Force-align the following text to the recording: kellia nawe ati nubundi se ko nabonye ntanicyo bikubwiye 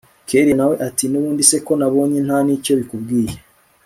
kellia 0.29 0.55
nawe 0.59 0.75
ati 0.87 1.03
nubundi 1.07 1.43
se 1.49 1.57
ko 1.65 1.71
nabonye 1.79 2.19
ntanicyo 2.27 2.73
bikubwiye 2.79 3.33